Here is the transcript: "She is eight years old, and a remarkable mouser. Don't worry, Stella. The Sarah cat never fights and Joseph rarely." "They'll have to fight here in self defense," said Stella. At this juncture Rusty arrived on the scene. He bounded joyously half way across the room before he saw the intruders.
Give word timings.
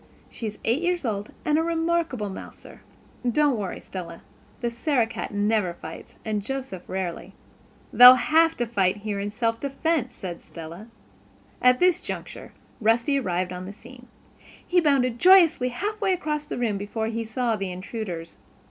"She 0.31 0.47
is 0.47 0.57
eight 0.65 0.81
years 0.81 1.05
old, 1.05 1.31
and 1.45 1.59
a 1.59 1.63
remarkable 1.63 2.31
mouser. 2.31 2.81
Don't 3.31 3.55
worry, 3.55 3.79
Stella. 3.79 4.23
The 4.61 4.71
Sarah 4.71 5.05
cat 5.05 5.31
never 5.31 5.75
fights 5.75 6.15
and 6.25 6.41
Joseph 6.41 6.81
rarely." 6.89 7.33
"They'll 7.93 8.15
have 8.15 8.57
to 8.57 8.65
fight 8.65 8.97
here 9.05 9.19
in 9.19 9.29
self 9.29 9.59
defense," 9.59 10.15
said 10.15 10.41
Stella. 10.41 10.87
At 11.61 11.79
this 11.79 12.01
juncture 12.01 12.51
Rusty 12.79 13.19
arrived 13.19 13.53
on 13.53 13.67
the 13.67 13.73
scene. 13.73 14.07
He 14.65 14.81
bounded 14.81 15.19
joyously 15.19 15.69
half 15.69 16.01
way 16.01 16.13
across 16.13 16.45
the 16.47 16.57
room 16.57 16.79
before 16.79 17.05
he 17.05 17.23
saw 17.23 17.55
the 17.55 17.71
intruders. 17.71 18.37